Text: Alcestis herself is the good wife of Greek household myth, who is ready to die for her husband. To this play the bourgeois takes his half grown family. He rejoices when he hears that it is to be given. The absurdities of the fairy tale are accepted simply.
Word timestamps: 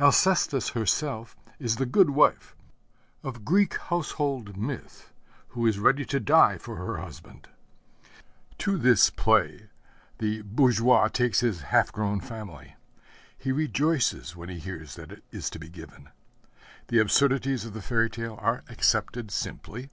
Alcestis 0.00 0.70
herself 0.70 1.36
is 1.58 1.76
the 1.76 1.84
good 1.84 2.08
wife 2.08 2.56
of 3.22 3.44
Greek 3.44 3.76
household 3.76 4.56
myth, 4.56 5.12
who 5.48 5.66
is 5.66 5.78
ready 5.78 6.02
to 6.06 6.18
die 6.18 6.56
for 6.56 6.76
her 6.76 6.96
husband. 6.96 7.46
To 8.56 8.78
this 8.78 9.10
play 9.10 9.68
the 10.16 10.40
bourgeois 10.40 11.08
takes 11.08 11.40
his 11.40 11.60
half 11.60 11.92
grown 11.92 12.20
family. 12.20 12.74
He 13.36 13.52
rejoices 13.52 14.34
when 14.34 14.48
he 14.48 14.58
hears 14.60 14.94
that 14.94 15.12
it 15.12 15.24
is 15.30 15.50
to 15.50 15.58
be 15.58 15.68
given. 15.68 16.08
The 16.88 16.98
absurdities 16.98 17.66
of 17.66 17.74
the 17.74 17.82
fairy 17.82 18.08
tale 18.08 18.38
are 18.40 18.64
accepted 18.70 19.30
simply. 19.30 19.90